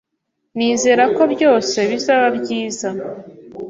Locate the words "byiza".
2.37-2.89